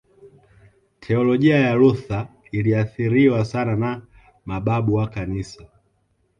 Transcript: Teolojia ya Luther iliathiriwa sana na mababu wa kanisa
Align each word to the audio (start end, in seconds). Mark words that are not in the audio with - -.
Teolojia 0.99 1.59
ya 1.59 1.73
Luther 1.75 2.27
iliathiriwa 2.51 3.45
sana 3.45 3.75
na 3.75 4.01
mababu 4.45 4.93
wa 4.93 5.07
kanisa 5.09 5.67